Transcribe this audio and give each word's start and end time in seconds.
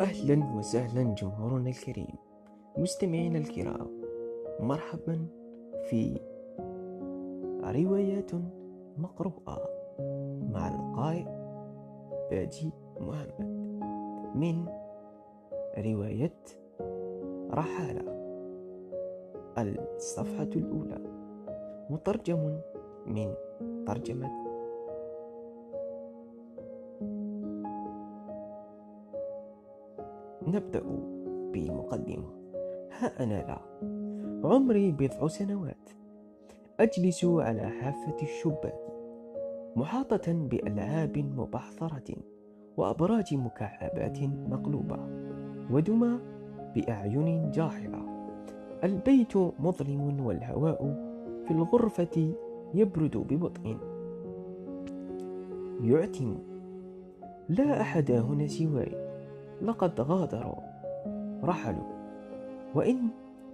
أهلا 0.00 0.54
وسهلا 0.56 1.02
جمهورنا 1.14 1.70
الكريم. 1.70 2.14
مستمعينا 2.78 3.38
الكرام 3.38 3.88
مرحبا 4.60 5.26
في 5.90 6.20
روايات 7.64 8.30
مقروءة 8.98 9.68
مع 10.52 10.68
القارئ 10.68 11.24
باجي 12.30 12.72
محمد 13.00 13.44
من 14.34 14.66
رواية 15.78 16.36
رحالة 17.50 18.02
الصفحة 19.96 20.42
الأولى 20.56 20.98
مترجم 21.90 22.60
من 23.06 23.34
ترجمة 23.86 24.37
نبدأ 30.46 30.82
بالمقدمة 31.52 32.30
ها 32.98 33.24
أنا 33.24 33.34
لا. 33.34 33.58
عمري 34.48 34.92
بضع 34.92 35.26
سنوات. 35.26 35.90
أجلس 36.80 37.24
على 37.24 37.60
حافة 37.60 38.16
الشباك 38.22 38.88
محاطة 39.76 40.32
بألعاب 40.32 41.18
مبحثرة 41.18 42.16
وأبراج 42.76 43.34
مكعبات 43.34 44.18
مقلوبة 44.22 44.98
ودمى 45.70 46.18
بأعين 46.74 47.50
جاحظة. 47.50 47.98
البيت 48.84 49.36
مظلم 49.36 50.26
والهواء 50.26 50.78
في 51.44 51.50
الغرفة 51.50 52.34
يبرد 52.74 53.16
ببطء. 53.16 53.76
يعتم. 55.82 56.38
لا 57.48 57.80
أحد 57.80 58.10
هنا 58.10 58.46
سواي. 58.46 59.07
لقد 59.62 60.00
غادروا 60.00 60.60
رحلوا 61.44 61.98
وإن 62.74 62.98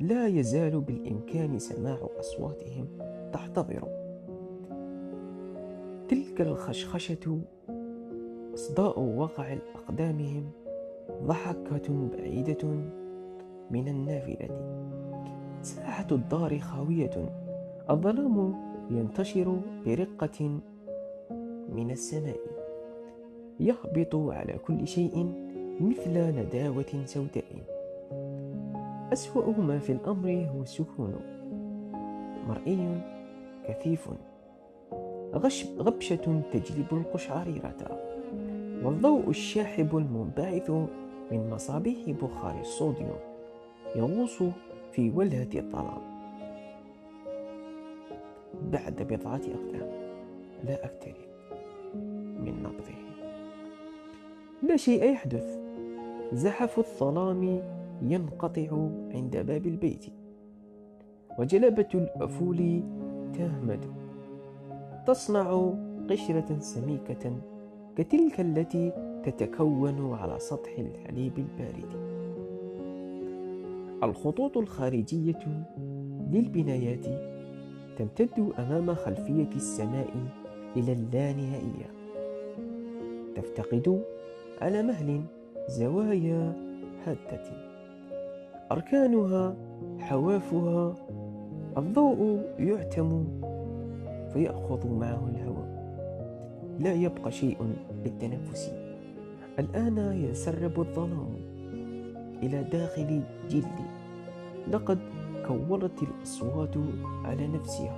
لا 0.00 0.26
يزال 0.26 0.80
بالإمكان 0.80 1.58
سماع 1.58 1.98
أصواتهم 2.20 2.86
تحتضر. 3.32 3.88
تلك 6.08 6.40
الخشخشة 6.40 7.40
إصداء 8.54 9.00
وقع 9.00 9.56
أقدامهم 9.74 10.50
ضحكة 11.22 12.08
بعيدة 12.12 12.68
من 13.70 13.88
النافذة 13.88 14.48
ساحة 15.62 16.06
الدار 16.12 16.58
خاوية 16.58 17.32
الظلام 17.90 18.54
ينتشر 18.90 19.60
برقة 19.86 20.60
من 21.72 21.90
السماء. 21.90 22.40
يهبط 23.60 24.14
على 24.14 24.52
كل 24.52 24.86
شيء 24.86 25.32
مثل 25.80 26.10
نداوة 26.10 27.04
سوداء. 27.04 27.44
أسوأ 29.12 29.58
ما 29.58 29.78
في 29.78 29.92
الأمر 29.92 30.48
هو 30.54 30.62
السكون. 30.62 31.14
مرئي 32.48 33.00
كثيف. 33.68 34.08
غش 35.34 35.66
غبشة 35.78 36.42
تجلب 36.52 36.86
القشعريرة. 36.92 38.00
والضوء 38.84 39.28
الشاحب 39.28 39.96
المنبعث 39.96 40.70
من 41.30 41.50
مصابيح 41.50 42.10
بخار 42.22 42.60
الصوديوم 42.60 43.20
يغوص 43.96 44.42
في 44.92 45.10
ولهة 45.10 45.48
الظلام 45.54 46.02
بعد 48.72 49.02
بضعة 49.02 49.36
أقدام. 49.36 49.90
لا 50.64 50.84
أقترب 50.84 51.14
من 52.44 52.62
نبضه. 52.62 53.00
لا 54.62 54.76
شيء 54.76 55.04
يحدث. 55.12 55.69
زحف 56.32 56.78
الظلام 56.78 57.62
ينقطع 58.02 58.88
عند 59.14 59.36
باب 59.36 59.66
البيت. 59.66 60.06
وجلبة 61.38 61.88
الأفول 61.94 62.82
تهمد 63.34 63.86
تصنع 65.06 65.72
قشرة 66.10 66.58
سميكة 66.58 67.32
كتلك 67.96 68.40
التي 68.40 68.92
تتكون 69.24 70.14
على 70.14 70.38
سطح 70.38 70.70
الحليب 70.78 71.38
البارد. 71.38 72.10
الخطوط 74.02 74.56
الخارجية 74.56 75.64
للبنايات 76.30 77.06
تمتد 77.98 78.52
أمام 78.58 78.94
خلفية 78.94 79.50
السماء 79.56 80.10
إلى 80.76 80.92
اللانهائية. 80.92 81.90
تفتقد 83.34 84.02
على 84.60 84.82
مهل 84.82 85.20
زوايا 85.68 86.52
هادة 87.06 87.42
أركانها 88.72 89.56
حوافها 89.98 90.94
الضوء 91.76 92.40
يعتم 92.58 93.24
فيأخذ 94.32 94.88
معه 94.88 95.28
الهواء. 95.28 95.80
لا 96.78 96.92
يبقى 96.92 97.30
شيء 97.30 97.74
للتنفس. 98.04 98.72
الآن 99.58 100.24
يسرب 100.30 100.80
الظلام 100.80 101.34
إلى 102.42 102.62
داخل 102.62 103.22
جلدي 103.50 103.88
لقد 104.70 104.98
كورت 105.48 106.02
الأصوات 106.02 106.74
على 107.24 107.46
نفسها. 107.46 107.96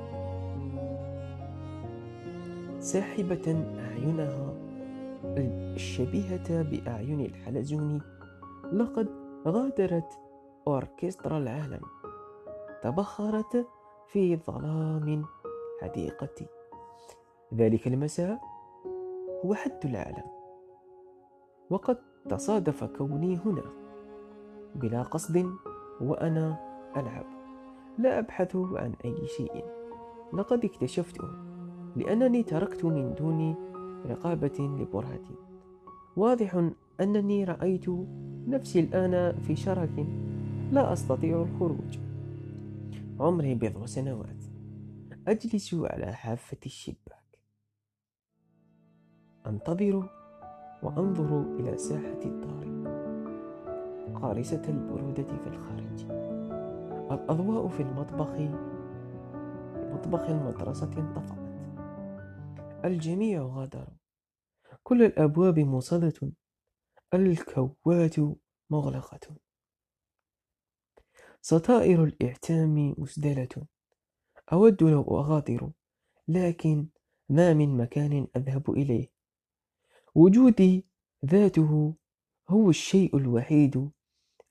ساحبة 2.80 3.64
أعينها 3.78 4.54
الشبيهة 5.38 6.62
بأعين 6.62 7.20
الحلزون 7.20 8.00
لقد 8.72 9.08
غادرت 9.46 10.18
أوركسترا 10.66 11.38
العالم 11.38 11.80
تبخرت 12.82 13.66
في 14.06 14.36
ظلام 14.36 15.24
حديقتي 15.82 16.46
ذلك 17.54 17.86
المساء 17.86 18.40
هو 19.44 19.54
حد 19.54 19.80
العالم 19.84 20.24
وقد 21.70 21.98
تصادف 22.28 22.84
كوني 22.84 23.36
هنا 23.36 23.64
بلا 24.74 25.02
قصد 25.02 25.50
وأنا 26.00 26.72
ألعب. 26.96 27.26
لا 27.98 28.18
أبحث 28.18 28.56
عن 28.56 28.94
أي 29.04 29.26
شيء 29.26 29.64
لقد 30.32 30.64
اكتشفته 30.64 31.28
لأنني 31.96 32.42
تركت 32.42 32.84
من 32.84 33.14
دون 33.14 33.71
رقابة 34.06 34.58
لبرهة. 34.58 35.28
واضح 36.16 36.70
أنني 37.00 37.44
رأيت 37.44 37.86
نفسي 38.46 38.80
الآن 38.80 39.40
في 39.40 39.56
شرك 39.56 40.06
لا 40.72 40.92
أستطيع 40.92 41.42
الخروج. 41.42 41.98
عمري 43.20 43.54
بضع 43.54 43.86
سنوات. 43.86 44.44
أجلس 45.28 45.74
على 45.74 46.12
حافة 46.12 46.58
الشباك. 46.66 47.38
أنتظر 49.46 50.10
وأنظر 50.82 51.42
إلى 51.60 51.78
ساحة 51.78 52.20
الدار. 52.24 52.72
قارسة 54.22 54.62
البرودة 54.68 55.22
في 55.22 55.46
الخارج. 55.46 56.06
الأضواء 57.12 57.68
في 57.68 57.82
المطبخ 57.82 58.30
مطبخ 59.92 60.30
المدرسة 60.30 60.90
انطفأت 60.98 61.41
الجميع 62.84 63.42
غادروا 63.42 63.96
كل 64.82 65.02
الأبواب 65.02 65.58
موصلة 65.58 66.32
الكوات 67.14 68.16
مغلقة. 68.70 69.36
ستائر 71.40 72.04
الإعتام 72.04 72.94
مسدلة. 72.98 73.66
أود 74.52 74.82
لو 74.82 75.02
أغادر 75.02 75.72
لكن 76.28 76.88
ما 77.28 77.54
من 77.54 77.76
مكان 77.76 78.26
أذهب 78.36 78.70
إليه. 78.70 79.12
وجودي 80.14 80.86
ذاته 81.24 81.94
هو 82.48 82.70
الشيء 82.70 83.16
الوحيد 83.16 83.90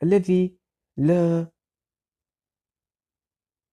الذي 0.04 0.58
لا 0.98 1.52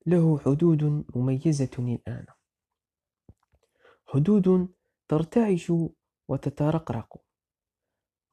له 0.07 0.39
حدود 0.39 1.07
مميزة 1.17 1.71
الآن. 1.79 2.38
حدود 4.09 4.75
ترتعش 5.09 5.73
وتترقرق. 6.29 7.25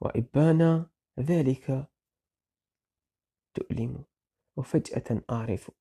وإبان 0.02 0.90
ذلك 1.20 1.88
تؤلم. 3.54 4.06
وفجأة 4.58 5.22
أعرف 5.30 5.72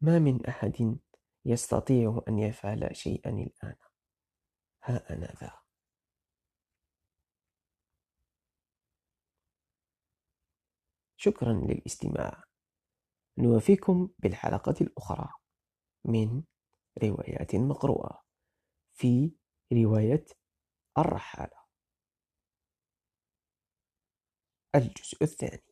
ما 0.00 0.18
من 0.18 0.46
أحد 0.46 0.98
يستطيع 1.44 2.22
أن 2.28 2.38
يفعل 2.38 2.96
شيئا 2.96 3.30
الآن. 3.30 3.76
ها 4.84 5.14
أنا 5.14 5.26
ذا. 5.26 5.60
شكرا 11.16 11.52
للاستماع. 11.52 12.44
نوافيكم 13.38 14.10
بالحلقة 14.18 14.74
الأخرى 14.80 15.28
من 16.04 16.42
روايات 17.02 17.54
مقروءة. 17.54 18.29
في 19.00 19.32
رواية 19.72 20.24
الرحالة. 20.98 21.60
الجزء 24.74 25.22
الثاني. 25.22 25.69